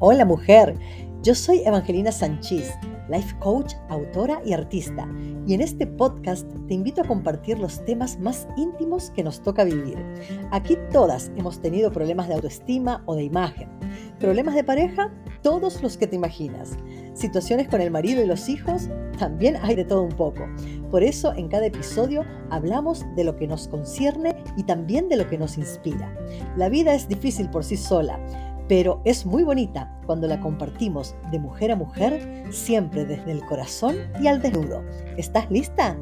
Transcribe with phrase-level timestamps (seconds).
[0.00, 0.76] Hola mujer,
[1.24, 2.72] yo soy Evangelina Sánchez,
[3.08, 5.08] life coach, autora y artista,
[5.44, 9.64] y en este podcast te invito a compartir los temas más íntimos que nos toca
[9.64, 9.98] vivir.
[10.52, 13.68] Aquí todas hemos tenido problemas de autoestima o de imagen,
[14.20, 16.76] problemas de pareja, todos los que te imaginas,
[17.14, 18.88] situaciones con el marido y los hijos,
[19.18, 20.46] también hay de todo un poco.
[20.92, 25.28] Por eso en cada episodio hablamos de lo que nos concierne y también de lo
[25.28, 26.16] que nos inspira.
[26.56, 28.20] La vida es difícil por sí sola
[28.68, 33.96] pero es muy bonita cuando la compartimos de mujer a mujer, siempre desde el corazón
[34.20, 34.84] y al desnudo.
[35.16, 35.96] ¿Estás lista?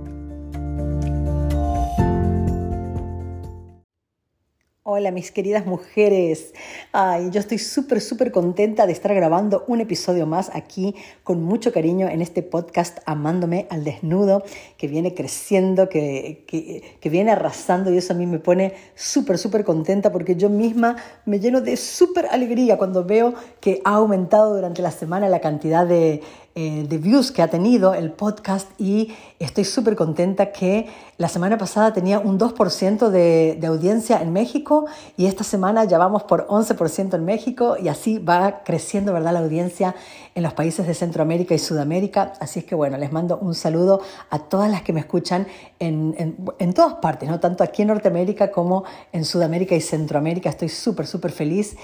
[4.89, 6.55] Hola mis queridas mujeres.
[6.93, 11.73] Ay, yo estoy súper, súper contenta de estar grabando un episodio más aquí con mucho
[11.73, 14.45] cariño en este podcast Amándome al Desnudo,
[14.77, 19.65] que viene creciendo, que, que, viene arrasando y eso a mí me pone súper, súper
[19.65, 24.83] contenta porque yo misma me lleno de súper alegría cuando veo que ha aumentado durante
[24.83, 26.23] la semana la cantidad de
[26.59, 30.87] eh, de views que ha tenido el podcast y estoy súper contenta que
[31.19, 34.76] la semana pasada tenía un 2% de, de, audiencia en México
[35.17, 39.33] y esta semana ya vamos por 11% en México y así va creciendo ¿verdad?
[39.33, 39.95] la audiencia
[40.35, 42.35] en los países de Centroamérica y Sudamérica.
[42.41, 45.47] Así es que bueno, les mando un saludo a todas las que me escuchan
[45.79, 47.41] en, en, todas partes, ¿no?
[47.41, 50.51] tanto aquí en Norteamérica como en Sudamérica y Centroamérica.
[50.51, 51.77] Estoy súper, súper feliz.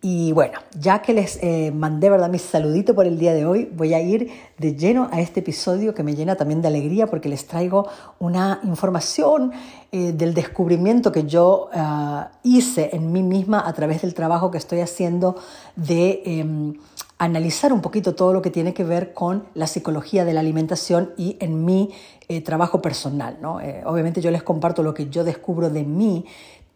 [0.00, 2.30] Y bueno, ya que les eh, mandé ¿verdad?
[2.30, 5.92] mi saludito por el día de hoy, voy a ir de lleno a este episodio
[5.92, 7.88] que me llena también de alegría porque les traigo
[8.20, 9.50] una información
[9.90, 14.58] eh, del descubrimiento que yo uh, hice en mí misma a través del trabajo que
[14.58, 15.34] estoy haciendo
[15.74, 16.74] de eh,
[17.16, 21.12] analizar un poquito todo lo que tiene que ver con la psicología de la alimentación
[21.16, 21.90] y en mi
[22.28, 23.38] eh, trabajo personal.
[23.40, 23.60] ¿no?
[23.86, 26.24] obviamente yo les comparto lo que yo descubro de mí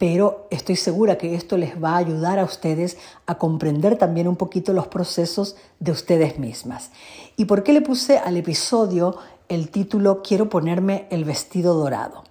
[0.02, 4.34] pero estoy segura que esto les va a ayudar a ustedes a comprender también un
[4.34, 6.90] poquito los procesos de ustedes mismas.
[7.36, 9.14] ¿Y por qué le puse al episodio
[9.48, 12.24] el título Quiero ponerme el vestido dorado?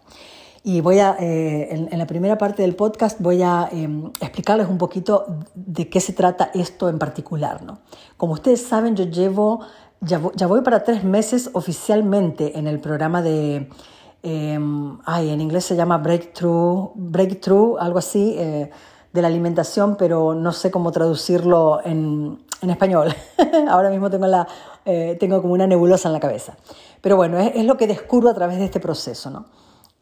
[0.66, 3.88] Y voy a, eh, en, la primera parte del podcast voy a eh,
[4.19, 7.63] explicarles un poquito de qué se trata esto en particular.
[7.63, 7.79] ¿no?
[8.18, 9.62] Como ustedes saben, yo llevo,
[10.01, 13.69] ya voy para tres meses oficialmente en el programa de
[14.23, 14.59] eh,
[15.05, 18.69] ay, en inglés se llama breakthrough, breakthrough algo así, eh,
[19.13, 23.13] de la alimentación, pero no sé cómo traducirlo en, en español.
[23.69, 24.47] Ahora mismo tengo, la,
[24.85, 26.55] eh, tengo como una nebulosa en la cabeza.
[27.01, 29.45] Pero bueno, es, es, lo que descubro a través de este proceso, ¿no?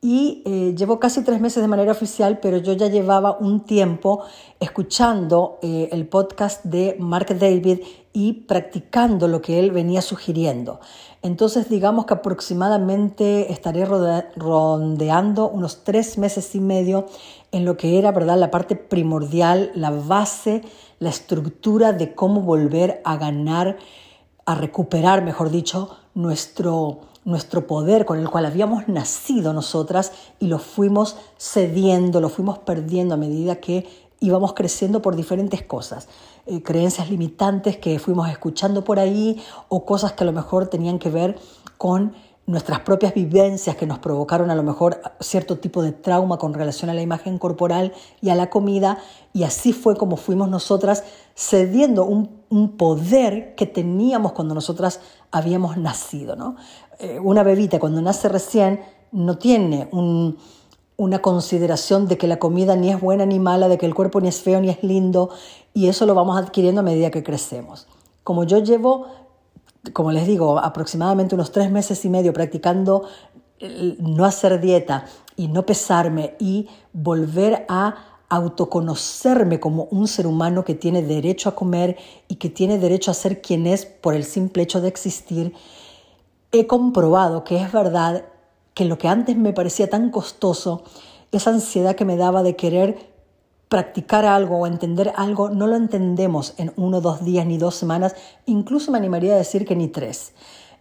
[0.02, 4.24] Y eh, llevo casi tres meses de manera oficial, pero yo ya llevaba un tiempo
[4.58, 7.80] escuchando eh, el podcast de Mark David
[8.14, 10.80] y practicando lo que él venía sugiriendo.
[11.22, 17.08] Entonces digamos que aproximadamente estaré rondeando unos tres meses y medio
[17.52, 18.38] en lo que era ¿verdad?
[18.38, 20.64] la parte primordial, la base,
[21.00, 23.78] la estructura de cómo volver a ganar,
[24.46, 30.58] a recuperar, mejor dicho, nuestro, nuestro poder con el cual habíamos nacido nosotras y lo
[30.58, 36.08] fuimos cediendo, lo fuimos perdiendo a medida que íbamos creciendo por diferentes cosas,
[36.46, 41.00] eh, creencias limitantes que fuimos escuchando por ahí o cosas que a lo mejor tenían
[41.00, 41.40] que ver
[41.78, 42.14] con
[42.46, 46.90] nuestras propias vivencias que nos provocaron a lo mejor cierto tipo de trauma con relación
[46.90, 48.98] a la imagen corporal y a la comida,
[49.34, 51.04] y así fue como fuimos nosotras
[51.36, 55.00] cediendo un, un poder que teníamos cuando nosotras
[55.30, 56.36] habíamos nacido.
[56.36, 56.56] ¿no?
[56.98, 58.82] Eh, una bebita cuando nace recién
[59.12, 60.38] no tiene un,
[61.00, 64.20] una consideración de que la comida ni es buena ni mala, de que el cuerpo
[64.20, 65.30] ni es feo ni es lindo,
[65.74, 67.88] y eso lo vamos adquiriendo a medida que crecemos.
[68.26, 69.08] Como yo llevo,
[69.94, 73.06] como les digo, aproximadamente unos tres meses y medio practicando
[74.00, 75.06] no hacer dieta
[75.38, 77.96] y no pesarme y volver a
[78.28, 81.96] autoconocerme como un ser humano que tiene derecho a comer
[82.28, 85.54] y que tiene derecho a ser quien es por el simple hecho de existir,
[86.52, 88.26] he comprobado que es verdad
[88.80, 90.84] que lo que antes me parecía tan costoso,
[91.34, 93.12] esa ansiedad que me daba de querer
[93.68, 98.16] practicar algo o entender algo, no lo entendemos en uno, dos días ni dos semanas,
[98.46, 100.32] incluso me animaría a decir que ni tres.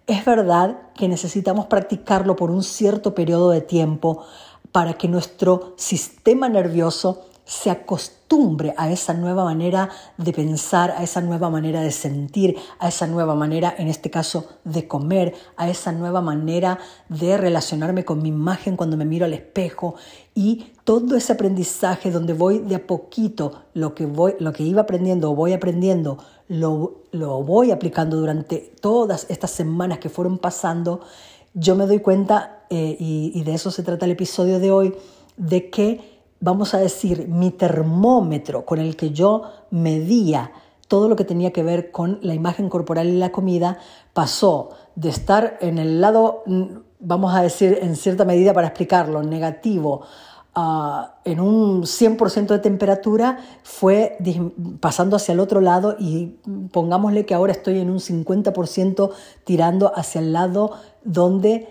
[0.06, 4.23] Es verdad que necesitamos practicarlo por un cierto periodo de tiempo
[4.71, 11.23] para que nuestro sistema nervioso se acostumbre a esa nueva manera de pensar, a esa
[11.23, 15.93] nueva manera de sentir, a esa nueva manera, en este caso, de comer, a esa
[15.93, 16.79] nueva manera
[17.09, 19.95] de relacionarme con mi imagen cuando me miro al espejo.
[20.35, 24.83] Y todo ese aprendizaje donde voy de a poquito, lo que, voy, lo que iba
[24.83, 26.19] aprendiendo o voy aprendiendo,
[26.49, 31.01] lo, lo voy aplicando durante todas estas semanas que fueron pasando,
[31.55, 34.94] yo me doy cuenta, eh, y, y de eso se trata el episodio de hoy,
[35.39, 40.52] de que vamos a decir, mi termómetro con el que yo medía
[40.88, 43.79] todo lo que tenía que ver con la imagen corporal y la comida
[44.14, 46.64] pasó de estar en el lado, mm,
[47.00, 50.02] vamos a decir en cierta medida para explicarlo, negativo,
[51.25, 54.19] en un 100% de temperatura, fue
[54.81, 56.38] pasando hacia el otro lado y
[56.73, 59.11] pongámosle que ahora estoy en un 50%
[59.44, 60.73] tirando hacia el lado
[61.05, 61.69] donde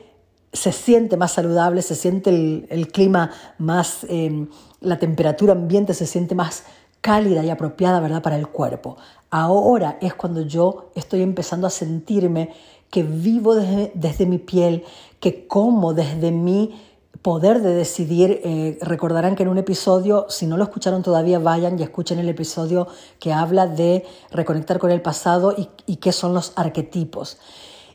[0.58, 2.30] se siente más saludable, se siente
[2.70, 4.50] el, clima más, em,
[4.82, 6.64] la temperatura ambiente se siente más
[7.02, 8.98] cálida y apropiada, ¿verdad?, para el cuerpo.
[9.30, 12.54] Ahora es cuando yo estoy empezando a sentirme
[12.90, 14.84] que vivo desde, desde mi piel,
[15.20, 16.74] que como desde mi
[17.22, 18.42] poder de decidir.
[18.44, 22.30] Eh, recordarán que en un episodio, si no lo escucharon todavía, vayan y escuchen el
[22.30, 22.88] episodio
[23.20, 25.54] que habla de reconectar con el pasado
[25.86, 27.38] y, qué son los arquetipos.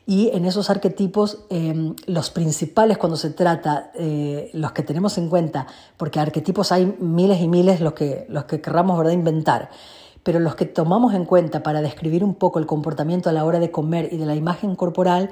[0.05, 5.29] Y en esos arquetipos, em, los principales cuando se trata, eh, los que tenemos en
[5.29, 9.13] cuenta, porque arquetipos hay miles y miles los que, los que querramos ¿verdad?
[9.13, 9.69] inventar,
[10.23, 13.59] pero los que tomamos en cuenta para describir un poco el comportamiento a la hora
[13.59, 15.29] de comer y de la imagen corporal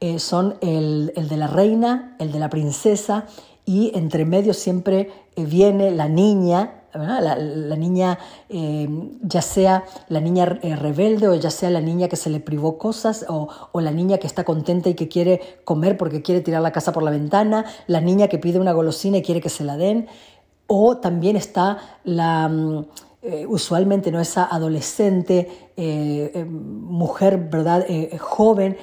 [0.00, 3.26] eh, son el, de la reina, el de la princesa
[3.64, 8.18] y entre medio siempre eh, viene la niña, la, niña,
[8.48, 8.88] eh,
[9.22, 13.26] ya sea la niña rebelde o ya sea la niña que se le privó cosas
[13.28, 13.48] o,
[13.80, 17.02] la niña que está contenta y que quiere comer porque quiere tirar la casa por
[17.02, 20.06] la ventana, la niña que pide una golosina y quiere que se la den,
[20.66, 22.48] o también está la...
[22.48, 22.86] Mm,
[23.48, 27.86] usualmente no esa adolescente, mujer, ¿verdad?
[28.20, 28.76] joven,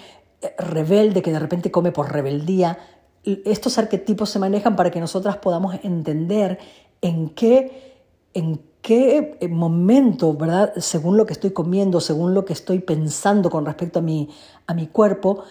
[0.58, 2.80] rebelde que de repente come por rebeldía.
[3.24, 6.58] Estos arquetipos se manejan para que nosotras podamos entender
[7.02, 7.91] en qué,
[8.34, 10.74] en qué momento, ¿verdad?
[10.78, 14.30] Según lo que estoy comiendo, según lo que estoy pensando con respecto a mi,
[14.68, 15.44] a mi cuerpo,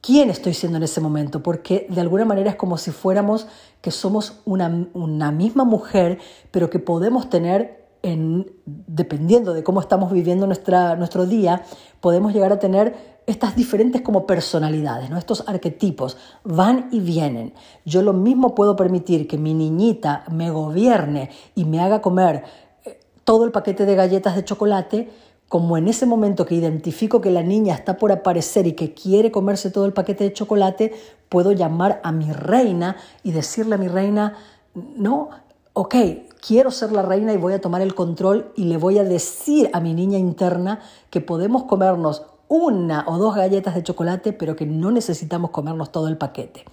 [0.00, 3.46] quién estoy siendo en ese momento, porque de alguna manera es como si fuéramos
[3.80, 6.18] que somos una, una misma mujer,
[6.50, 11.64] pero que podemos tener en, dependiendo de cómo estamos viviendo nuestra, nuestro día,
[12.00, 15.18] podemos llegar a tener estas diferentes como personalidades, ¿no?
[15.18, 17.54] estos arquetipos van y vienen.
[17.84, 22.44] Yo lo mismo puedo permitir que mi niñita me gobierne y me haga comer
[22.84, 25.10] eh, todo el paquete de galletas de chocolate,
[25.48, 29.30] como en ese momento que identifico que la niña está por aparecer y que quiere
[29.30, 30.94] comerse todo el paquete de chocolate,
[31.28, 34.36] puedo llamar a mi reina y decirle a mi reina,
[34.74, 35.28] no,
[35.74, 35.94] ok,
[36.40, 39.70] quiero ser la reina y voy a tomar el control y le voy a decir
[39.72, 40.80] a mi niña interna
[41.10, 42.22] que podemos comernos
[42.52, 46.66] una o dos galletas de chocolate, pero que no necesitamos comernos todo el paquete.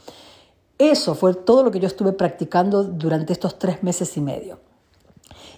[0.77, 4.59] Eso fue todo lo que yo estuve practicando durante estos tres meses y medio.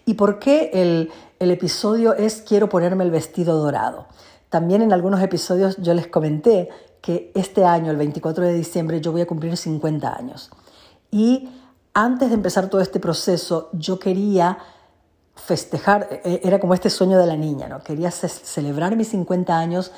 [0.05, 1.09] ¿Y por qué el,
[1.39, 4.05] el episodio es quiero ponerme el vestido dorado?
[4.49, 6.69] También en algunos episodios yo les comenté
[7.01, 10.51] que este año, el 24 de diciembre, yo voy a cumplir 50 años.
[11.09, 11.49] Y
[11.95, 14.59] antes de empezar todo este proceso, yo quería
[15.35, 17.83] festejar, e, e, era como este sueño de la niña, ¿no?
[17.83, 19.91] Quería celebrar mis 50 años,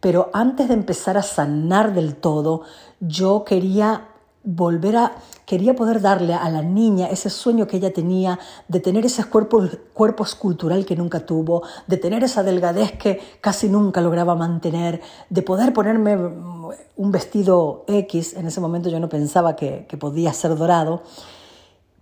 [0.00, 2.62] pero antes de empezar a sanar del todo,
[3.00, 4.08] yo quería
[4.42, 5.12] volver a,
[5.44, 8.38] quería poder darle a la niña ese sueño que ella tenía
[8.68, 13.68] de tener ese cuerpo, cuerpo escultural que nunca tuvo, de tener esa delgadez que casi
[13.68, 19.56] nunca lograba mantener, de poder ponerme un vestido X, en ese momento yo no pensaba
[19.56, 21.02] que, que podía ser dorado,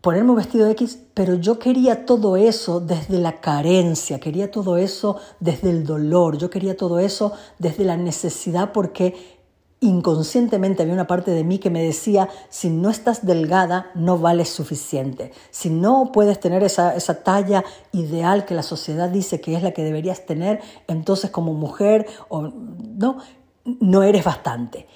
[0.00, 5.17] ponerme un vestido X, pero yo quería todo eso desde la carencia, quería todo eso
[5.41, 9.39] desde el dolor, yo quería todo eso desde la necesidad porque
[9.81, 14.49] inconscientemente había una parte de mí que me decía, si no estás delgada, no vales
[14.49, 15.32] suficiente.
[15.51, 19.70] Si no puedes tener esa, esa, talla ideal que la sociedad dice que es la
[19.70, 23.19] que deberías tener, entonces como mujer o, no,
[23.65, 24.89] no eres bastante.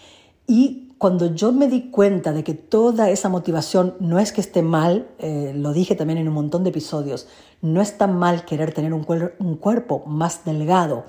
[0.49, 4.62] Y cuando yo me di cuenta de que toda esa motivación no es que esté
[4.62, 7.26] mal, eh, lo dije también en un montón de episodios,
[7.61, 9.04] no está mal querer tener un,
[9.40, 11.04] un cuerpo más delgado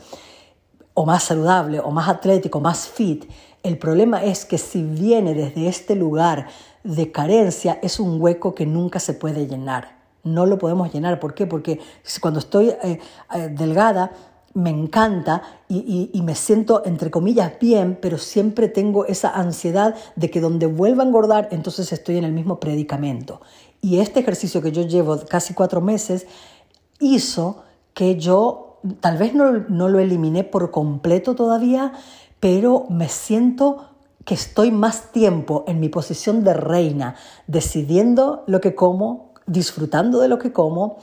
[0.96, 3.26] o más saludable o más atlético, más fit.
[3.62, 6.48] El problema es que si viene desde este lugar
[6.84, 10.00] de carencia, es un hueco que nunca se puede llenar.
[10.24, 11.20] No lo podemos llenar.
[11.20, 11.46] ¿Por qué?
[11.46, 11.80] Porque
[12.20, 13.00] cuando estoy eh,
[13.36, 14.12] eh, delgada,
[14.54, 20.42] me encanta y, me siento, entre comillas, bien, pero siempre tengo esa ansiedad de que
[20.42, 23.42] donde vuelva a engordar, entonces estoy en el mismo predicamento.
[23.82, 26.28] Y este ejercicio que yo llevo casi cuatro meses
[27.00, 31.94] hizo que yo, tal vez no, no lo eliminé por completo todavía,
[32.40, 33.90] pero me siento
[34.26, 37.16] que estoy más tiempo en mi posición de reina,
[37.48, 40.98] decidiendo lo que como, disfrutando de lo que como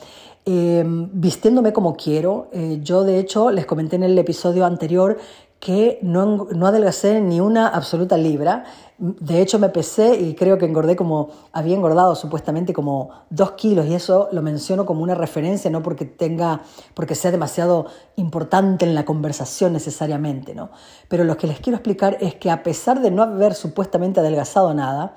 [0.47, 2.49] Em, vistiéndome como quiero.
[2.53, 5.19] Eh, yo, de hecho, les comenté en el episodio anterior
[5.61, 8.65] que no, no adelgacé ni una absoluta libra.
[8.97, 13.85] De hecho, me pesé y creo que engordé como, había engordado supuestamente como dos kilos
[13.87, 16.63] y eso lo menciono como una referencia, no porque tenga,
[16.95, 20.71] porque sea demasiado importante en la conversación necesariamente, ¿no?
[21.09, 24.73] Pero lo que les quiero explicar es que a pesar de no haber supuestamente adelgazado
[24.73, 25.15] nada,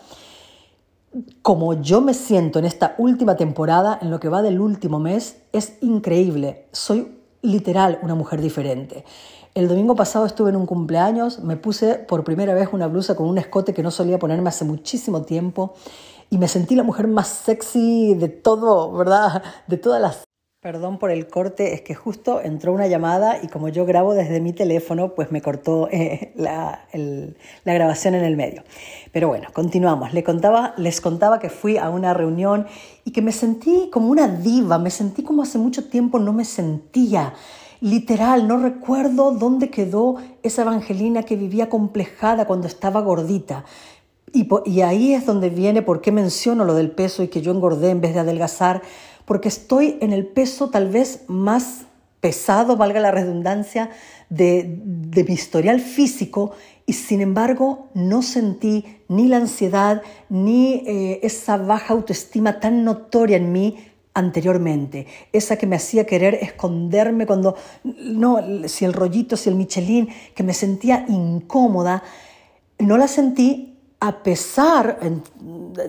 [1.41, 5.37] como yo me siento en esta última temporada, en lo que va del último mes,
[5.51, 6.67] es increíble.
[6.71, 9.05] Soy literal una mujer diferente.
[9.53, 13.27] El domingo pasado estuve en un cumpleaños, me puse por primera vez una blusa con
[13.27, 15.75] un escote que no solía ponerme hace muchísimo tiempo
[16.31, 19.43] y me sentí la mujer más sexy de todo, ¿verdad?
[19.67, 20.23] De todas las...
[20.63, 24.39] Perdón por el corte, es que justo entró una llamada y como yo grabo desde
[24.39, 26.85] mi teléfono, pues me cortó eh, la,
[27.65, 28.63] la, grabación en el medio.
[29.11, 30.13] Pero bueno, continuamos.
[30.13, 32.65] Les contaba, les contaba que fui a una reunión
[33.03, 36.45] y que me sentí como una diva, me sentí como hace mucho tiempo no me
[36.45, 37.33] sentía.
[37.81, 43.65] Literal, no recuerdo dónde quedó esa evangelina que vivía complejada cuando estaba gordita.
[44.31, 47.51] Y, y ahí es donde viene por qué menciono lo del peso y que yo
[47.51, 48.81] engordé en vez de adelgazar
[49.25, 51.85] porque estoy en el peso tal vez más
[52.19, 53.89] pesado, valga la redundancia,
[54.29, 54.79] de,
[55.27, 56.53] mi historial físico
[56.85, 63.37] y sin embargo no sentí ni la ansiedad ni eh, esa baja autoestima tan notoria
[63.37, 63.77] en mí
[64.15, 70.07] anteriormente, esa que me hacía querer esconderme cuando, no, si el rollito, si el Michelin,
[70.35, 72.03] que me sentía incómoda,
[72.77, 73.72] no la sentí
[74.03, 74.99] a pesar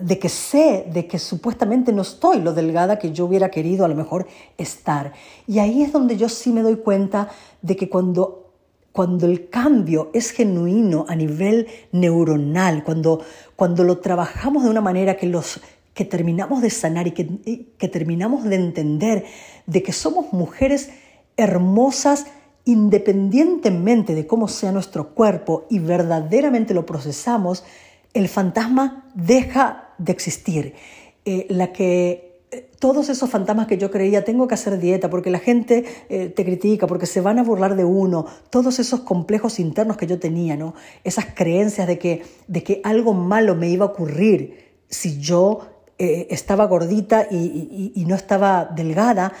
[0.01, 3.89] de que sé de que supuestamente no estoy lo delgada que yo hubiera querido a
[3.89, 4.25] lo mejor
[4.57, 5.11] estar.
[5.47, 7.27] Y ahí es donde yo sí me doy cuenta
[7.61, 8.53] de que cuando,
[8.93, 13.21] cuando el cambio es genuino a nivel neuronal, cuando,
[13.57, 15.59] cuando lo trabajamos de una manera que, los,
[15.93, 19.25] que terminamos de sanar y que, que terminamos de entender
[19.65, 20.89] de que somos mujeres
[21.35, 22.27] hermosas,
[22.63, 27.65] independientemente de cómo sea nuestro cuerpo y verdaderamente lo procesamos,
[28.15, 30.73] el fantasma deja de existir.
[31.25, 35.29] Eh, la que eh, todos esos fantasmas que yo creía, tengo que hacer dieta porque
[35.29, 39.59] la gente eh, te critica, porque se van a burlar de uno, todos esos complejos
[39.59, 40.75] internos que yo tenía, ¿no?
[41.03, 45.67] esas creencias de que, de que algo malo me iba a ocurrir si yo
[45.97, 49.31] estaba gordita y, y, no estaba delgada,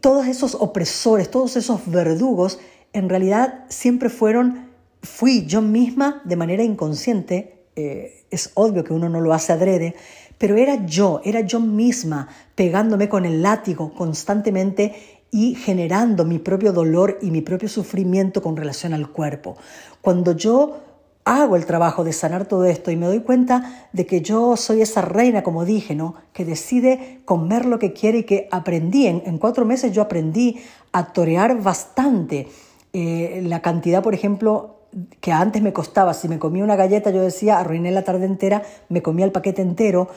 [0.00, 2.58] todos esos opresores, todos esos verdugos,
[2.92, 4.70] en realidad siempre fueron,
[5.02, 9.94] fui yo misma de manera inconsciente eh, es obvio que uno no lo hace adrede,
[10.38, 14.94] pero era yo, era yo misma pegándome con el látigo constantemente
[15.30, 19.56] y generando mi propio dolor y mi propio sufrimiento con relación al cuerpo.
[20.00, 20.78] Cuando yo
[21.26, 24.80] hago el trabajo de sanar todo esto y me doy cuenta de que yo soy
[24.80, 26.14] esa reina, como dije, ¿no?
[26.32, 30.60] que decide comer lo que quiere y que aprendí, en, cuatro meses yo aprendí
[30.92, 32.48] a torear bastante.
[32.92, 34.75] Eh, la cantidad, por ejemplo,
[35.20, 38.62] que antes me costaba, si me comía una galleta, yo decía, arruiné la tarde entera,
[38.88, 40.08] me comía el paquete entero.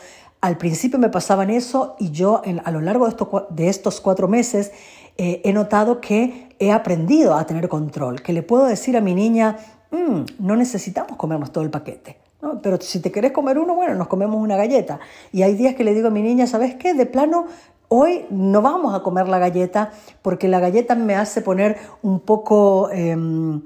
[0.42, 4.28] Al principio me pasaban eso y yo a lo largo de estos, de estos cuatro
[4.28, 4.72] meses
[5.18, 9.14] eh, he notado que he aprendido a tener control, que le puedo decir a mi
[9.14, 9.58] niña,
[9.92, 12.18] mm, no necesitamos comernos todo el paquete.
[12.42, 12.62] ¿no?
[12.62, 15.02] Pero si te querés comer uno, bueno, nos comemos una galleta.
[15.34, 16.94] Y hay días que le digo a mi niña, ¿sabes qué?
[16.94, 17.48] De plano,
[17.90, 22.90] hoy no vamos a comer la galleta porque la galleta me hace poner un poco...
[22.92, 23.62] Em,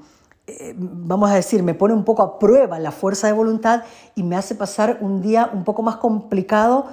[0.46, 3.84] eh, vamos a decir, me pone un poco a prueba la fuerza de voluntad
[4.14, 6.88] y me hace pasar un día un poco más complicado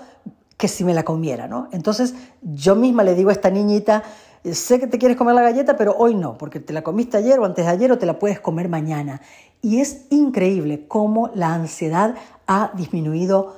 [0.57, 1.69] que si me la comiera, ¿no?
[1.73, 4.05] Entonces yo misma le digo a esta niñita,
[4.45, 7.41] sé que te quieres comer la galleta, pero hoy no, porque te la comiste ayer
[7.41, 9.21] o antes de ayer o te la puedes comer mañana.
[9.63, 12.15] Y es increíble cómo la ansiedad
[12.47, 13.57] ha disminuido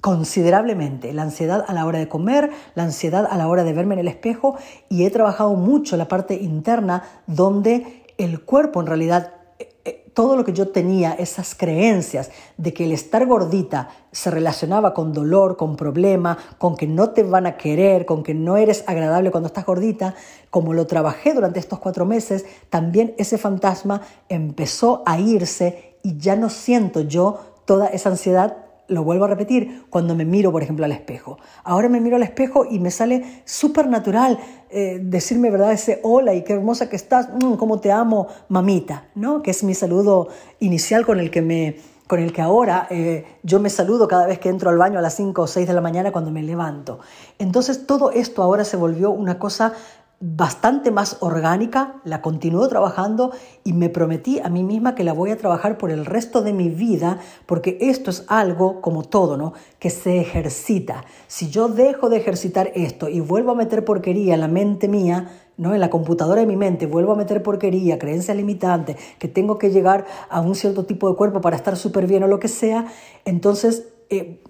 [0.00, 1.12] considerablemente.
[1.12, 4.00] La ansiedad a la hora de comer, la ansiedad a la hora de verme en
[4.00, 4.56] el espejo
[4.88, 10.36] y he trabajado mucho la parte interna donde el cuerpo en realidad, eh, eh, todo
[10.36, 15.56] lo que yo tenía, esas creencias de que el estar gordita se relacionaba con dolor,
[15.56, 19.46] con problema, con que no te van a querer, con que no eres agradable cuando
[19.46, 20.14] estás gordita,
[20.50, 26.36] como lo trabajé durante estos cuatro meses, también ese fantasma empezó a irse y ya
[26.36, 30.84] no siento yo toda esa ansiedad lo vuelvo a repetir, cuando me miro, por ejemplo,
[30.84, 31.38] al espejo.
[31.62, 34.38] Ahora me miro al espejo y me sale súper natural
[34.70, 35.72] eh, decirme, ¿verdad?
[35.72, 39.42] Ese hola y qué hermosa que estás, mm, cómo te amo, mamita, ¿no?
[39.42, 40.28] Que es mi saludo
[40.60, 41.76] inicial con el que me
[42.08, 45.02] con el que ahora eh, yo me saludo cada vez que entro al baño a
[45.02, 46.98] las 5 o 6 de la mañana cuando me levanto.
[47.38, 49.74] Entonces todo esto ahora se volvió una cosa
[50.20, 53.30] bastante más orgánica, la continúo trabajando
[53.62, 56.52] y me prometí a mí misma que la voy a trabajar por el resto de
[56.52, 59.52] mi vida, porque esto es algo como todo, ¿no?
[59.78, 61.04] Que se ejercita.
[61.28, 65.30] Si yo dejo de ejercitar esto y vuelvo a meter porquería en la mente mía,
[65.56, 65.74] ¿no?
[65.74, 69.70] En la computadora de mi mente vuelvo a meter porquería, creencias limitantes, que tengo que
[69.70, 72.86] llegar a un cierto tipo de cuerpo para estar súper bien o lo que sea,
[73.24, 74.42] entonces eh,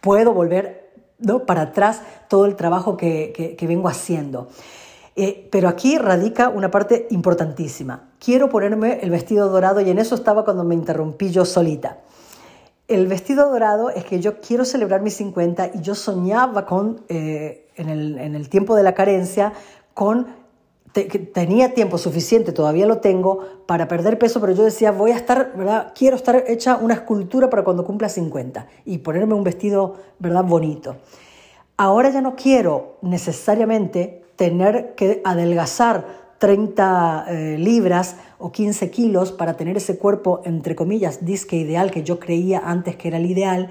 [0.00, 1.46] puedo volver ¿no?
[1.46, 4.48] para atrás todo el trabajo que, vengo haciendo.
[5.22, 8.08] Eh, pero aquí radica una parte importantísima.
[8.18, 11.98] Quiero ponerme el vestido dorado y en eso estaba cuando me interrumpí yo solita.
[12.88, 17.68] El vestido dorado es que yo quiero celebrar mis 50 y yo soñaba con, eh,
[17.76, 19.52] en, el, en el tiempo de la carencia,
[19.92, 20.40] con
[20.94, 25.52] tenía tiempo suficiente, todavía lo tengo, para perder peso, pero yo decía, voy a estar,
[25.54, 25.92] ¿verdad?
[25.94, 30.44] Quiero estar hecha una escultura para cuando cumpla 50 y ponerme un vestido, ¿verdad?
[30.44, 30.96] Bonito.
[31.76, 36.06] Ahora ya no quiero necesariamente tener que adelgazar
[36.38, 42.04] 30 eh, libras o 15 kilos para tener ese cuerpo, entre comillas, disque ideal que
[42.04, 43.68] yo creía antes que era el ideal,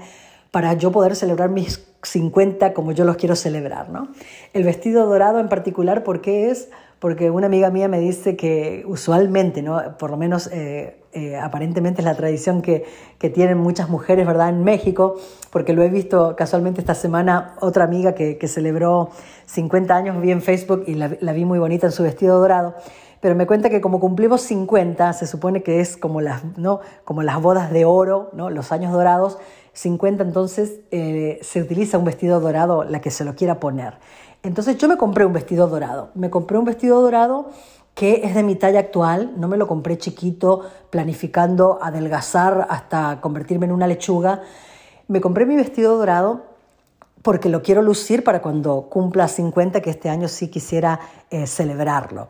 [0.52, 3.90] para yo poder celebrar mis 50 como yo los quiero celebrar.
[3.90, 4.12] ¿no?
[4.52, 6.68] El vestido dorado en particular, ¿por qué es?
[7.00, 9.96] porque una amiga mía me dice que usualmente, ¿no?
[9.98, 12.84] por lo menos eh, eh, aparentemente es la tradición que,
[13.18, 14.48] que, tienen muchas mujeres ¿verdad?
[14.48, 15.16] en México,
[15.50, 19.10] porque lo he visto casualmente esta semana, otra amiga que, que celebró
[19.46, 22.76] 50 años, vi en Facebook y la, la, vi muy bonita en su vestido dorado,
[23.20, 26.80] pero me cuenta que como cumplimos 50, se supone que es como las, ¿no?
[27.04, 28.48] como las bodas de oro, ¿no?
[28.48, 29.38] los años dorados,
[29.72, 33.94] 50 entonces eh, se utiliza un vestido dorado la que se lo quiera poner.
[34.42, 36.10] Entonces yo me compré un vestido dorado.
[36.14, 37.50] Me compré un vestido dorado
[37.94, 43.66] que es de mi talla actual, no me lo compré chiquito, planificando adelgazar hasta convertirme
[43.66, 44.42] en una lechuga.
[45.08, 46.46] Me compré mi vestido dorado
[47.22, 52.28] porque lo quiero lucir para cuando cumpla 50, que este año sí quisiera eh, celebrarlo.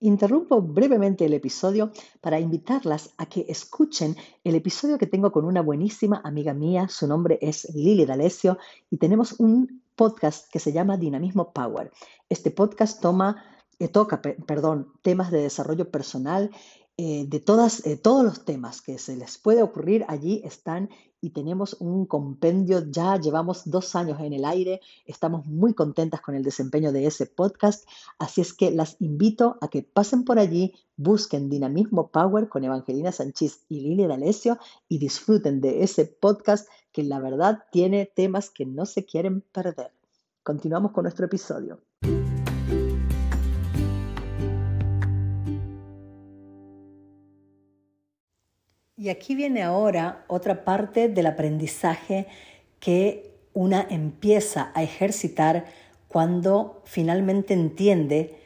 [0.00, 5.62] Interrumpo brevemente el episodio para invitarlas a que escuchen el episodio que tengo con una
[5.62, 6.86] buenísima amiga mía.
[6.88, 8.58] Su nombre es Lili D'Alessio
[8.90, 11.90] y tenemos un podcast que se llama Dinamismo Power.
[12.28, 13.42] Este podcast toma,
[13.78, 16.50] eh, toca perdón, temas de desarrollo personal
[16.98, 20.90] eh, de eh, todos los temas que se les puede ocurrir allí están
[21.26, 26.36] y tenemos un compendio, ya llevamos dos años en el aire, estamos muy contentas con
[26.36, 27.84] el desempeño de ese podcast,
[28.20, 33.10] así es que las invito a que pasen por allí, busquen Dinamismo Power con Evangelina
[33.10, 38.64] Sánchez y Lilia D'Alessio y disfruten de ese podcast que la verdad tiene temas que
[38.64, 39.90] no se quieren perder.
[40.44, 41.80] Continuamos con nuestro episodio.
[49.06, 52.26] Y aquí viene ahora otra parte del aprendizaje
[52.80, 55.66] que una empieza a ejercitar
[56.08, 58.36] cuando finalmente entiende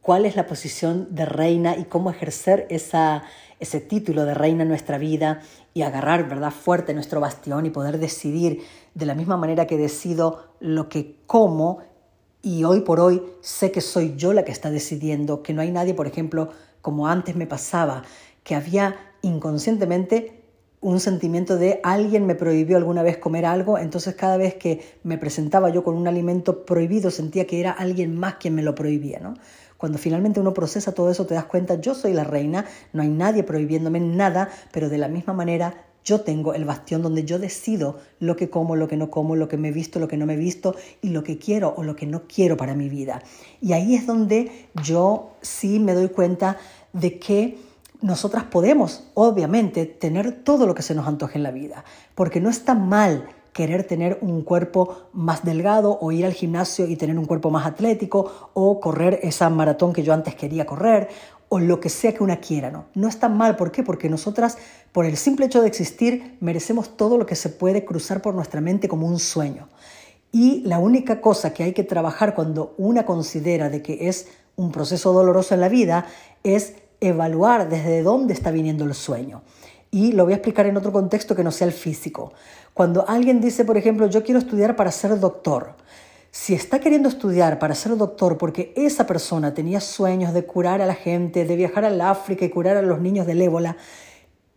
[0.00, 3.24] cuál es la posición de reina y cómo ejercer esa,
[3.60, 5.42] ese título de reina en nuestra vida
[5.74, 6.52] y agarrar ¿verdad?
[6.52, 8.62] fuerte nuestro bastión y poder decidir
[8.94, 11.80] de la misma manera que decido lo que como
[12.40, 15.70] y hoy por hoy sé que soy yo la que está decidiendo, que no hay
[15.70, 16.48] nadie, por ejemplo,
[16.80, 18.04] como antes me pasaba,
[18.42, 20.38] que había inconscientemente
[20.80, 25.18] un sentimiento de alguien me prohibió alguna vez comer algo, entonces cada vez que me
[25.18, 29.18] presentaba yo con un alimento prohibido sentía que era alguien más quien me lo prohibía,
[29.18, 29.34] ¿no?
[29.76, 33.08] Cuando finalmente uno procesa todo eso te das cuenta, yo soy la reina, no hay
[33.08, 37.98] nadie prohibiéndome nada, pero de la misma manera yo tengo el bastión donde yo decido
[38.18, 40.26] lo que como, lo que no como, lo que me he visto, lo que no
[40.26, 43.22] me he visto y lo que quiero o lo que no quiero para mi vida.
[43.60, 46.56] Y ahí es donde yo sí me doy cuenta
[46.92, 47.58] de que
[48.00, 51.84] nosotras podemos, obviamente, tener todo lo que se nos antoje en la vida,
[52.14, 56.96] porque no está mal querer tener un cuerpo más delgado o ir al gimnasio y
[56.96, 61.08] tener un cuerpo más atlético o correr esa maratón que yo antes quería correr
[61.48, 62.86] o lo que sea que una quiera, ¿no?
[62.94, 63.82] No está mal, ¿por qué?
[63.82, 64.58] Porque nosotras,
[64.92, 68.60] por el simple hecho de existir, merecemos todo lo que se puede cruzar por nuestra
[68.60, 69.68] mente como un sueño.
[70.30, 74.70] Y la única cosa que hay que trabajar cuando una considera de que es un
[74.70, 76.06] proceso doloroso en la vida
[76.44, 79.42] es evaluar desde dónde está viniendo el sueño.
[79.90, 82.32] Y lo voy a explicar en otro contexto que no sea el físico.
[82.74, 85.74] Cuando alguien dice, por ejemplo, yo quiero estudiar para ser doctor,
[86.30, 90.86] si está queriendo estudiar para ser doctor porque esa persona tenía sueños de curar a
[90.86, 93.76] la gente, de viajar al África y curar a los niños del ébola,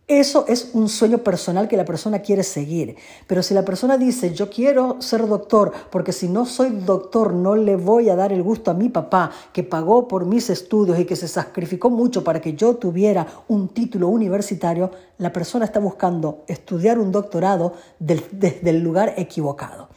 [0.08, 2.96] eso es un sueño personal que la persona quiere seguir.
[3.26, 7.54] Pero si la persona dice, yo quiero ser doctor, porque si no soy doctor no
[7.54, 11.04] le voy a dar el gusto a mi papá, que pagó por mis estudios y
[11.04, 16.44] que se sacrificó mucho para que yo tuviera un título universitario, la persona está buscando
[16.48, 19.88] estudiar un doctorado desde el lugar equivocado.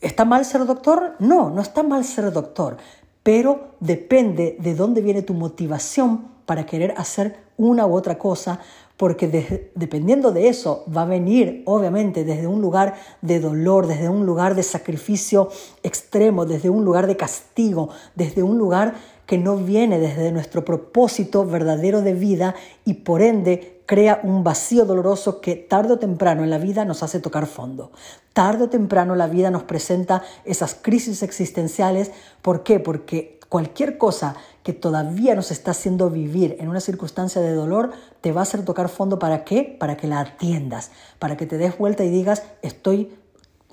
[0.00, 1.14] ¿Está mal ser doctor?
[1.20, 2.78] No, no está mal ser doctor,
[3.22, 8.58] pero depende de dónde viene tu motivación para querer hacer una u otra cosa
[9.02, 9.26] porque
[9.74, 14.54] dependiendo de eso va a venir, obviamente, desde un lugar de dolor, desde un lugar
[14.54, 15.48] de sacrificio
[15.82, 18.94] extremo, desde un lugar de castigo, desde un lugar
[19.26, 24.84] que no viene desde nuestro propósito verdadero de vida y por ende crea un vacío
[24.84, 27.90] doloroso que tarde o temprano en la vida nos hace tocar fondo.
[28.32, 32.12] Tarde o temprano la vida nos presenta esas crisis existenciales.
[32.40, 32.78] ¿Por qué?
[32.78, 38.32] Porque cualquier cosa que todavía nos está haciendo vivir en una circunstancia de dolor te
[38.32, 39.18] va a hacer tocar fondo.
[39.18, 39.76] ¿Para qué?
[39.78, 43.10] Para que la atiendas, para que te des vuelta y digas, estoy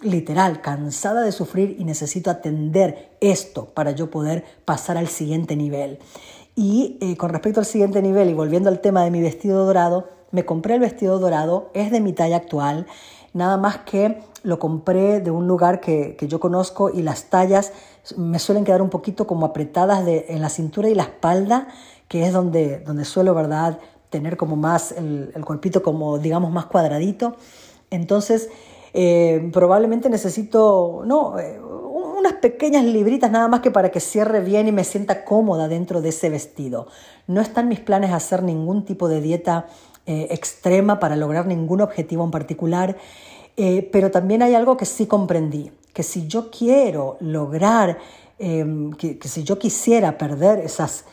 [0.02, 6.00] literal, cansada de sufrir y necesito atender esto para yo poder pasar al siguiente nivel.
[6.56, 10.10] Y eh, con respecto al siguiente nivel y volviendo al tema de mi vestido dorado,
[10.32, 12.86] me compré el vestido dorado, es de mi talla actual,
[13.34, 17.74] nada más que lo compré de un lugar que, yo conozco y las tallas
[18.18, 21.68] me suelen quedar un poquito como apretadas de, en la cintura y la espalda,
[22.08, 26.66] que es donde, donde suelo, ¿verdad?, tener como más el, el cuerpito como, digamos, más
[26.66, 27.36] cuadradito.
[27.92, 28.50] Entonces,
[28.94, 34.68] eh, probablemente necesito, no, eh, unas pequeñas libritas nada más que para que cierre bien
[34.68, 36.88] y me sienta cómoda dentro de ese vestido.
[37.28, 39.68] No están mis planes hacer ningún tipo de dieta
[40.06, 42.98] eh, extrema para lograr ningún objetivo en particular,
[43.92, 47.98] pero también hay algo que sí comprendí, que si yo quiero lograr,
[48.38, 51.04] em, que, si yo quisiera perder esas,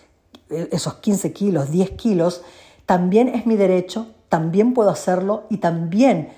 [0.49, 2.43] esos 15 kilos, 10 kilos,
[2.87, 6.29] también es mi derecho, también puedo hacerlo y también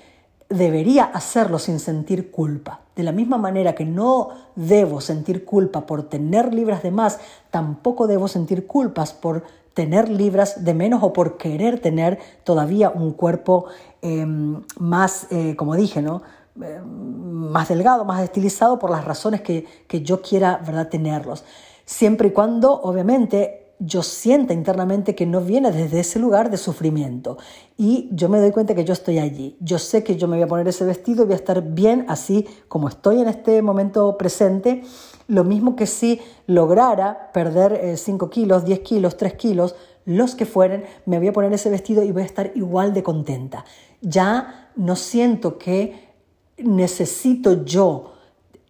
[0.49, 2.81] debería hacerlo sin sentir culpa.
[2.95, 7.19] De la misma manera que no debo sentir culpa por tener libras de más,
[7.51, 13.13] tampoco debo sentir culpas por tener libras de menos o por querer tener todavía un
[13.13, 13.65] cuerpo
[14.01, 16.21] em, más, eh, como dije, ¿no?
[16.61, 20.89] Em, más delgado, más estilizado por las razones que, que yo quiera ¿verdad?
[20.89, 21.43] tenerlos.
[21.85, 27.37] Siempre y cuando, obviamente, yo sienta internamente que no viene desde ese lugar de sufrimiento.
[27.77, 29.55] Y yo me doy cuenta que yo estoy allí.
[29.61, 32.05] Yo sé que yo me voy a poner ese vestido y voy a estar bien
[32.09, 34.83] así como estoy en este momento presente.
[35.29, 40.47] Lo mismo que si lograra perder 5 eh, kilos, 10 kilos, 3 kilos, los que
[40.47, 43.63] fueren, me voy a poner ese vestido y voy a estar igual de contenta.
[44.01, 46.09] Ya no siento que
[46.57, 48.13] necesito yo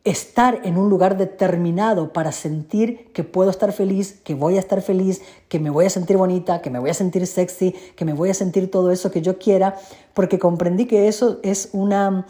[0.04, 4.82] estar en un lugar determinado para sentir que puedo estar feliz, que voy a estar
[4.82, 8.12] feliz, que me voy a sentir bonita, que me voy a sentir sexy, que me
[8.12, 9.78] voy a sentir todo eso que yo quiera,
[10.14, 12.26] porque comprendí que eso es una,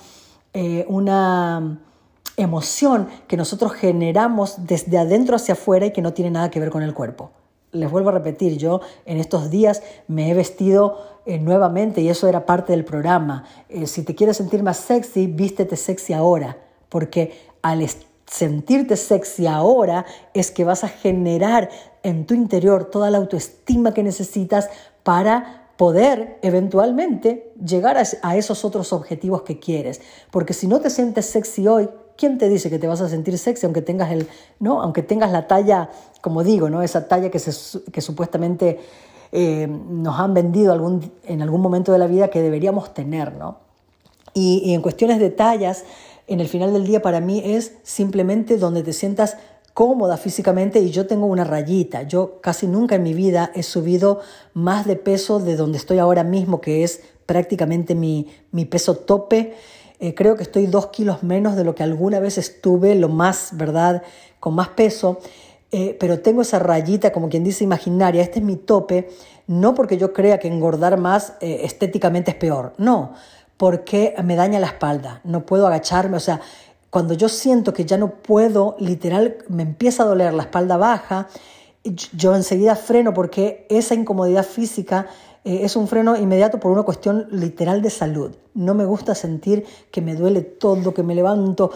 [0.54, 1.80] eh, una
[2.42, 6.70] emoción que nosotros generamos desde adentro hacia afuera y que no tiene nada que ver
[6.70, 7.32] con el cuerpo.
[7.72, 12.28] Les vuelvo a repetir, yo en estos días me he vestido eh, nuevamente y eso
[12.28, 13.44] era parte del programa.
[13.70, 16.58] Eh, si te quieres sentir más sexy, vístete sexy ahora,
[16.90, 17.86] porque al
[18.26, 21.70] sentirte sexy ahora es que vas a generar
[22.02, 24.70] en tu interior toda la autoestima que necesitas
[25.04, 30.02] para poder eventualmente llegar a esos otros objetivos que quieres.
[30.32, 33.38] Porque si no te sientes sexy hoy, ¿quién te dice que te vas a sentir
[33.38, 34.28] sexy aunque tengas, el,
[34.60, 34.82] ¿no?
[34.82, 35.90] aunque tengas la talla,
[36.22, 36.84] como digo, ¿no?
[36.84, 38.80] esa talla que, se, que supuestamente
[39.32, 43.34] eh, nos han vendido algún, en algún momento de la vida que deberíamos tener?
[43.36, 43.60] ¿no?
[44.34, 45.86] Y, y en cuestiones de tallas,
[46.28, 49.38] en el final del día para mí es simplemente donde te sientas
[49.74, 52.04] cómoda físicamente y yo tengo una rayita.
[52.04, 54.20] Yo casi nunca en mi vida he subido
[54.54, 58.28] más de peso de donde estoy ahora mismo, que es prácticamente mi,
[58.70, 59.54] peso tope.
[60.00, 63.50] Eh, creo que estoy dos kilos menos de lo que alguna vez estuve, lo más,
[63.54, 64.04] ¿verdad?,
[64.40, 65.20] con más peso.
[65.72, 68.24] Eh, pero tengo esa rayita, como quien dice, imaginaria.
[68.24, 69.10] Este es mi tope,
[69.48, 73.14] no porque yo crea que engordar más eh, estéticamente es peor, no
[73.60, 76.40] porque me daña la espalda, no puedo agacharme, o sea,
[76.90, 81.28] cuando yo siento que ya no puedo, literal, me empieza a doler la espalda baja,
[82.14, 85.08] yo enseguida freno porque esa incomodidad física
[85.50, 88.36] eh, es un freno inmediato por una cuestión literal de salud.
[88.54, 91.72] No me gusta sentir que me duele todo, que me levanto,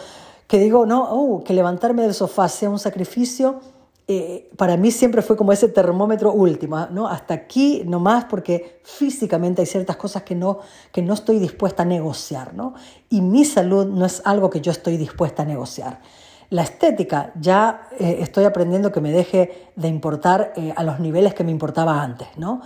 [0.48, 3.60] que digo, no, oh, que levantarme del sofá sea un sacrificio
[4.06, 7.08] eh, para mí siempre fue como ese termómetro último, ¿no?
[7.08, 10.60] Hasta aquí nomás porque físicamente hay ciertas cosas que no,
[10.92, 12.74] que no estoy dispuesta a negociar, ¿no?
[13.10, 16.02] Y mi salud no es algo que yo estoy dispuesta a negociar.
[16.50, 21.46] La estética ya eh, estoy aprendiendo que me deje de importar a los niveles que
[21.46, 22.62] me importaba antes, ¿no?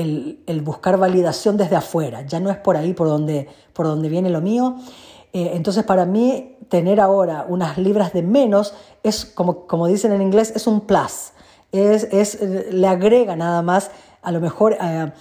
[0.00, 4.30] El, buscar validación desde afuera, ya no es por ahí por donde, por donde viene
[4.30, 4.76] lo mío.
[5.32, 10.52] entonces para mí tener ahora unas libras de menos es, como, como dicen en inglés,
[10.54, 11.32] es un plus.
[11.72, 13.90] Es, es, le agrega nada más,
[14.22, 15.12] a lo mejor, eh,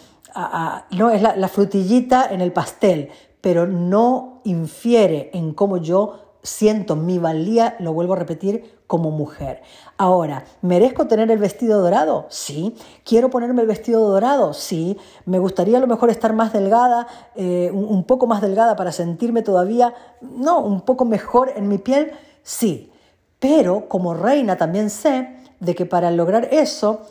[0.92, 3.10] no es la, frutillita en el pastel,
[3.42, 9.62] pero no infiere en cómo yo siento mi valía, lo vuelvo a repetir, como mujer.
[9.98, 12.26] Ahora, ¿merezco tener el vestido dorado?
[12.30, 12.76] Sí.
[13.04, 14.54] ¿Quiero ponerme el vestido dorado?
[14.54, 14.98] Sí.
[15.26, 19.42] ¿Me gustaría a lo mejor estar más delgada, eh, un poco más delgada para sentirme
[19.42, 22.12] todavía, no, un poco mejor en mi piel?
[22.44, 22.92] Sí.
[23.40, 27.02] Pero como reina también sé de que para lograr eso,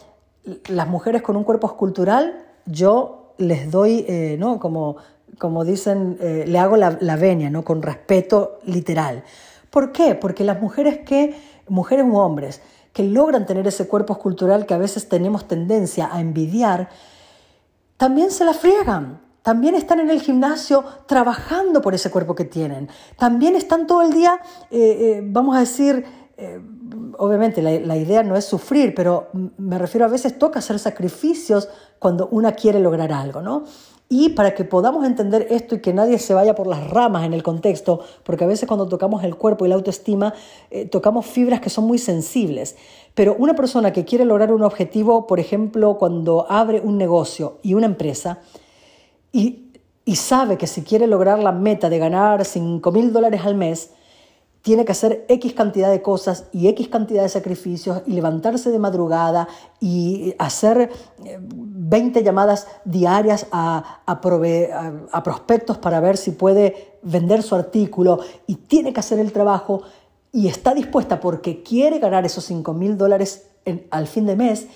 [0.69, 4.59] las mujeres con un cuerpo escultural, yo les doy, eh, ¿no?
[4.59, 4.97] Como,
[5.39, 7.65] como dicen, eh, le hago la, la venia, ¿no?
[7.65, 9.25] Con respeto literal.
[9.71, 10.15] ¿Por qué?
[10.15, 11.35] Porque las mujeres que,
[11.69, 12.61] mujeres u hombres,
[12.93, 16.89] que logran tener ese cuerpo escultural que a veces tenemos tendencia a envidiar,
[17.97, 19.21] también se la friegan.
[19.43, 22.89] También están en el gimnasio trabajando por ese cuerpo que tienen.
[23.17, 24.41] También están todo el día,
[24.73, 26.05] eh, eh, vamos a decir,
[26.37, 26.61] eh,
[27.19, 31.69] obviamente la, la, idea no es sufrir, pero me refiero a veces toca hacer sacrificios
[31.99, 33.65] cuando una quiere lograr algo, ¿no?
[34.09, 37.33] Y para que podamos entender esto y que nadie se vaya por las ramas en
[37.33, 40.33] el contexto, porque a veces cuando tocamos el cuerpo y la autoestima,
[40.71, 42.77] eh, tocamos fibras que son muy sensibles.
[43.15, 47.75] Pero una persona que quiere lograr un objetivo, por ejemplo, cuando abre un negocio y
[47.75, 48.39] una empresa,
[49.33, 49.73] y,
[50.05, 53.91] y sabe que si quiere lograr la meta de ganar 5 mil dólares al mes,
[54.63, 58.79] tiene que hacer X cantidad de cosas y X cantidad de sacrificios y levantarse de
[58.79, 59.47] madrugada
[59.81, 60.91] y hacer
[61.39, 68.57] 20 eh, llamadas diarias a, a, prospectos para ver si puede vender su artículo y
[68.57, 69.83] tiene que hacer el trabajo
[70.33, 73.47] y está dispuesta porque quiere ganar esos 5 mil dólares
[73.91, 74.67] al fin de mes,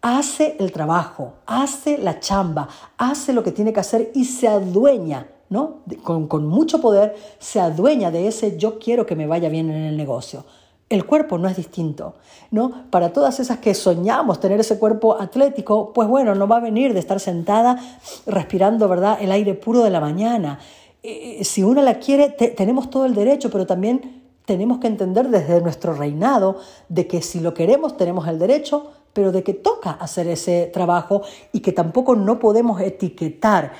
[0.00, 5.26] hace el trabajo, hace la chamba, hace lo que tiene que hacer y se adueña
[5.50, 5.78] ¿no?
[6.02, 9.96] Con, mucho poder, se adueña de ese yo quiero que me vaya bien en el
[9.96, 10.44] negocio.
[10.88, 12.14] El cuerpo no es distinto,
[12.50, 12.84] ¿no?
[12.90, 16.94] Para todas esas que soñamos tener ese cuerpo atlético, pues bueno, no va a venir
[16.94, 17.78] de estar sentada
[18.26, 20.58] respirando, ¿verdad?, el aire puro de la mañana.
[21.02, 25.60] Eh, si una la quiere, tenemos todo el derecho, pero también tenemos que entender desde
[25.60, 26.56] nuestro reinado
[26.88, 31.20] de que si lo queremos tenemos el derecho, pero de que toca hacer ese trabajo
[31.52, 33.72] y que tampoco no podemos etiquetar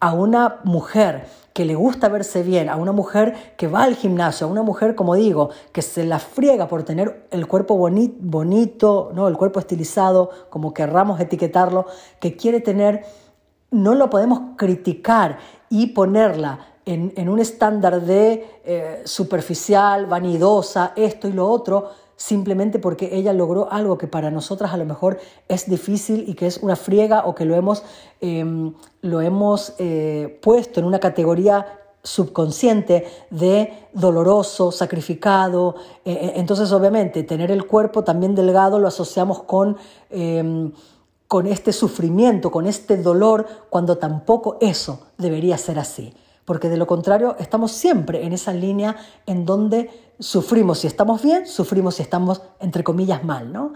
[0.00, 4.46] a una mujer que le gusta verse bien, a una mujer que va al gimnasio,
[4.46, 9.26] a una mujer, como digo, que se la friega por tener el cuerpo bonito, ¿no?
[9.26, 11.86] el cuerpo estilizado, como querramos etiquetarlo,
[12.20, 13.06] que quiere tener,
[13.70, 15.38] no lo podemos criticar
[15.70, 23.14] y ponerla en, un estándar de eh, superficial, vanidosa, esto y lo otro, simplemente porque
[23.16, 26.76] ella logró algo que para nosotras a lo mejor es difícil y que es una
[26.76, 27.82] friega o que lo hemos,
[28.20, 31.66] em, lo hemos eh, puesto en una categoría
[32.02, 35.74] subconsciente de doloroso, sacrificado.
[36.04, 39.76] E, e, entonces, obviamente, tener el cuerpo también delgado lo asociamos con,
[40.08, 40.72] em,
[41.28, 46.14] con este sufrimiento, con este dolor, cuando tampoco eso debería ser así.
[46.46, 51.46] Porque de lo contrario, estamos siempre en esa línea en donde sufrimos si estamos bien,
[51.46, 53.74] sufrimos si estamos, entre comillas, mal, ¿no?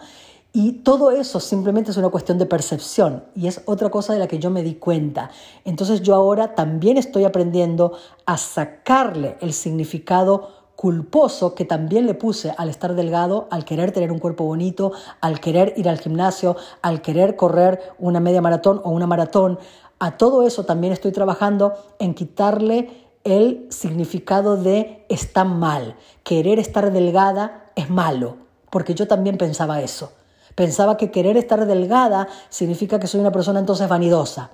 [0.52, 4.26] Y todo eso simplemente es una cuestión de percepción y es otra cosa de la
[4.26, 5.30] que yo me di cuenta.
[5.64, 7.92] Entonces yo ahora también estoy aprendiendo
[8.26, 14.11] a sacarle el significado culposo que también le puse al estar delgado, al querer tener
[14.11, 18.90] un cuerpo bonito, al querer ir al gimnasio, al querer correr una media maratón o
[18.90, 19.59] una maratón.
[20.00, 22.90] A todo eso también estoy trabajando en quitarle
[23.22, 25.94] el significado de está mal.
[26.24, 28.38] Querer estar delgada es malo,
[28.70, 30.12] porque yo también pensaba eso.
[30.54, 34.50] Pensaba que querer estar delgada significa que soy una persona entonces vanidosa.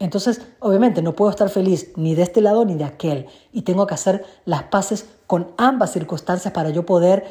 [0.00, 3.26] Entonces, obviamente, no puedo estar feliz ni de este lado ni de aquel.
[3.52, 7.24] Y tengo que hacer las paces con ambas circunstancias para yo poder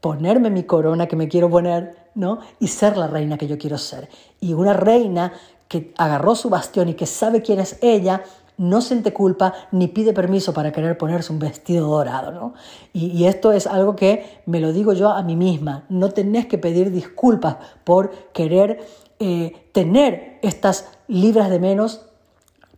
[0.00, 2.38] ponerme mi corona que me quiero poner, ¿no?
[2.58, 4.08] Y ser la reina que yo quiero ser.
[4.40, 5.32] Y una reina
[5.68, 8.22] que agarró su bastión y que sabe quién es ella,
[8.56, 12.32] no siente culpa ni pide permiso para querer ponerse un vestido dorado.
[12.32, 12.54] ¿no?
[12.92, 15.84] Y, esto es algo que me lo digo yo a mí misma.
[15.88, 18.80] No tenés que pedir disculpas por querer
[19.20, 22.02] eh, tener estas libras de menos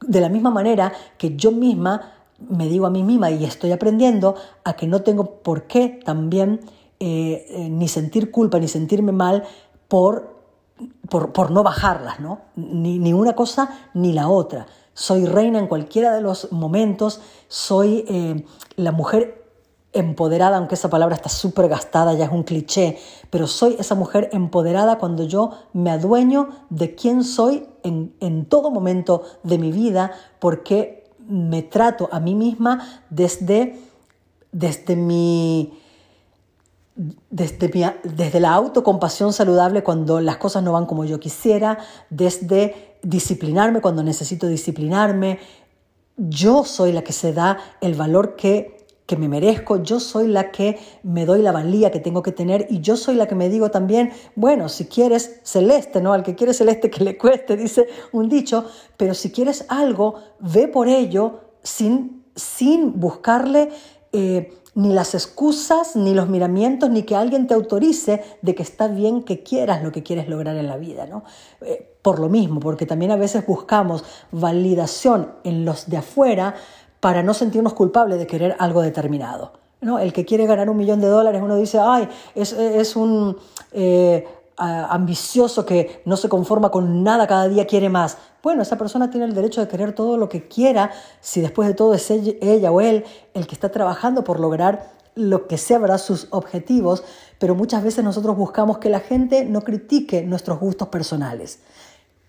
[0.02, 2.12] de la misma manera que yo misma
[2.48, 6.60] me digo a mí misma y estoy aprendiendo a que no tengo por qué también
[6.98, 9.44] eh, eh, ni sentir culpa ni sentirme mal
[9.88, 10.39] por,
[11.08, 12.40] por, por no bajarlas, ¿no?
[12.56, 14.66] Ni, ni una cosa ni la otra
[15.00, 18.44] soy reina en cualquiera de los momentos, soy eh,
[18.76, 19.46] la mujer
[19.92, 22.98] empoderada, aunque esa palabra está súper gastada, ya es un cliché,
[23.30, 28.70] pero soy esa mujer empoderada cuando yo me adueño de quién soy en, en todo
[28.70, 33.80] momento de mi vida, porque me trato a mí misma desde,
[34.52, 35.79] desde mi
[37.30, 41.78] desde, desde, la autocompasión saludable cuando las cosas no van como yo quisiera,
[42.10, 45.38] desde disciplinarme cuando necesito disciplinarme.
[46.18, 50.50] Yo soy la que se da el valor que, que me merezco, yo soy la
[50.50, 53.48] que me doy la valía que tengo que tener y yo soy la que me
[53.48, 56.12] digo también, bueno, si quieres celeste, ¿no?
[56.12, 58.66] Al que quiere celeste que le cueste, dice un dicho,
[58.98, 63.70] pero si quieres algo, ve por ello sin, sin buscarle...
[64.12, 68.88] Eh, ni las excusas, ni los miramientos, ni que alguien te autorice de que está
[68.88, 71.06] bien que quieras lo que quieres lograr en la vida.
[71.06, 71.22] ¿no?
[71.60, 76.54] Eh, por lo mismo, porque también a veces buscamos validación en los de afuera
[77.00, 79.52] para no sentirnos culpables de querer algo determinado.
[79.82, 79.98] ¿no?
[79.98, 83.36] El que quiere ganar un millón de dólares, uno dice, ay, es, es un...
[83.72, 84.26] Eh,
[84.60, 88.18] ambicioso que no se conforma con nada, cada día quiere más.
[88.42, 91.74] Bueno, esa persona tiene el derecho de querer todo lo que quiera si después de
[91.74, 95.98] todo es ella o él el que está trabajando por lograr lo que sea, ¿verdad?
[95.98, 97.04] Sus objetivos,
[97.38, 101.60] pero muchas veces nosotros buscamos que la gente no critique nuestros gustos personales.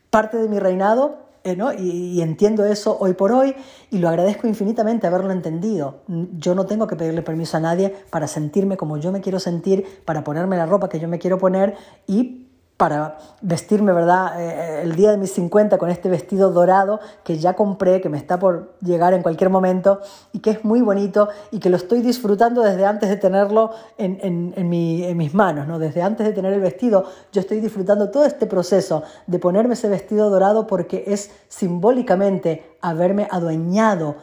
[0.10, 3.56] Parte de mi reinado eh, y, entiendo eso hoy por hoy
[3.90, 6.02] y lo agradezco infinitamente haberlo entendido.
[6.08, 9.86] Yo no tengo que pedirle permiso a nadie para sentirme como yo me quiero sentir,
[10.06, 11.76] para ponerme la ropa que yo me quiero poner
[12.06, 12.51] y
[12.82, 14.41] para vestirme, ¿verdad?
[14.41, 18.10] Eh, eh, el día de mis 50 con este vestido dorado que ya compré, que
[18.10, 20.02] me está por llegar en cualquier momento
[20.34, 24.17] y que es muy bonito y que lo estoy disfrutando desde antes de tenerlo en,
[24.24, 25.78] en, en, en mis manos, ¿no?
[25.78, 29.88] Desde antes de tener el vestido, yo estoy disfrutando todo este proceso de ponerme ese
[29.88, 34.15] vestido dorado porque es simbólicamente haberme adueñado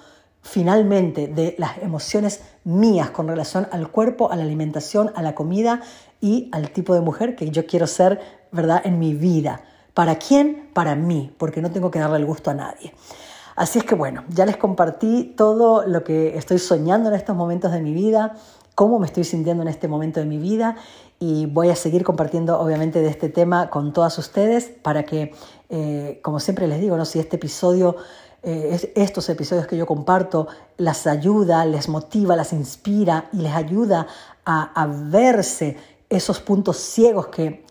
[0.42, 5.80] finalmente de las emociones mías con relación al cuerpo, a la alimentación, a la comida
[6.20, 8.20] y al tipo de mujer que yo quiero ser,
[8.52, 9.62] ¿verdad?, en mi vida.
[9.94, 10.70] ¿Para quién?
[10.74, 12.94] Para mí, porque no tengo que darle el gusto a nadie.
[13.56, 17.72] Así es que bueno, ya les compartí todo lo que estoy soñando en estos momentos
[17.72, 18.36] de mi vida,
[18.76, 20.76] cómo me estoy sintiendo en este momento de mi vida
[21.18, 25.32] y voy a seguir compartiendo obviamente de este tema con todas ustedes para que,
[25.68, 27.04] eh, como siempre les digo, ¿no?
[27.04, 27.96] si este episodio
[28.42, 30.46] eh, estos episodios que yo comparto
[30.76, 34.06] las ayuda, les motiva, las inspira y les ayuda
[34.44, 35.76] a, verse
[36.08, 37.64] esos puntos ciegos que,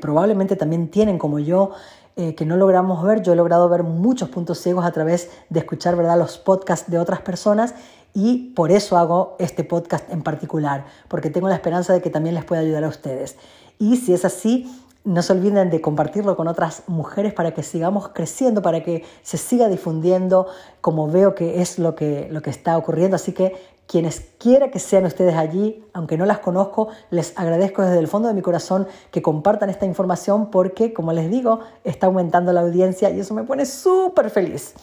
[0.00, 1.70] probablemente también tienen como yo,
[2.16, 3.22] eh, que no logramos ver.
[3.22, 6.18] Yo he logrado ver muchos puntos ciegos a través de escuchar ¿verdad?
[6.18, 7.74] los podcasts de otras personas
[8.12, 12.34] y por eso hago este podcast en particular, porque tengo la esperanza de que también
[12.34, 13.36] les pueda ayudar a ustedes.
[13.78, 14.70] Y si es así,
[15.06, 19.38] no se olviden de compartirlo con otras mujeres para que sigamos creciendo, para que se
[19.38, 20.48] siga difundiendo
[20.80, 23.14] como veo que es lo que, lo que está ocurriendo.
[23.14, 23.54] Así que
[23.86, 28.26] quienes quiera que sean ustedes allí, aunque no las conozco, les agradezco desde el fondo
[28.26, 33.08] de mi corazón que compartan esta información porque, como les digo, está aumentando la audiencia
[33.10, 34.74] y eso me pone súper feliz.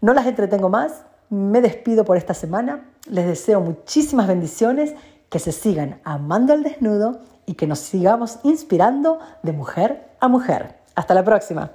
[0.00, 4.94] No las entretengo más, me despido por esta semana, les deseo muchísimas bendiciones,
[5.30, 10.80] que se sigan amando al desnudo y que nos sigamos inspirando de mujer a mujer.
[10.94, 11.70] Hasta la próxima.